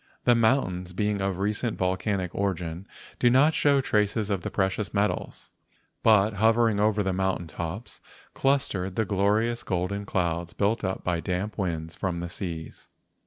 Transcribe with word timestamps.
The 0.23 0.33
mountains 0.33 0.93
being 0.93 1.21
of 1.21 1.37
recent 1.37 1.77
volcanic 1.77 2.33
origin 2.33 2.87
do 3.19 3.29
not 3.29 3.53
show 3.53 3.79
traces 3.81 4.31
of 4.31 4.41
the 4.41 4.49
precious 4.49 4.95
metals; 4.95 5.51
but 6.01 6.33
hovering 6.33 6.79
over 6.79 7.03
the 7.03 7.13
mountain 7.13 7.45
tops 7.45 8.01
clustered 8.33 8.95
the 8.95 9.05
glorious 9.05 9.61
golden 9.61 10.05
clouds 10.07 10.53
built 10.53 10.83
up 10.83 11.03
by 11.03 11.19
damp 11.19 11.55
winds 11.55 11.93
from 11.93 12.19
the 12.19 12.31
seas. 12.31 12.87